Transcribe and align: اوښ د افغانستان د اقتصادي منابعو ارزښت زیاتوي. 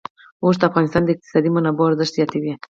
اوښ 0.43 0.55
د 0.61 0.63
افغانستان 0.69 1.01
د 1.03 1.09
اقتصادي 1.13 1.49
منابعو 1.55 1.89
ارزښت 1.89 2.13
زیاتوي. 2.17 2.53